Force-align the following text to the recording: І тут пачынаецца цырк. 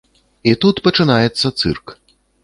І 0.51 0.53
тут 0.63 0.79
пачынаецца 0.87 1.51
цырк. 1.59 1.93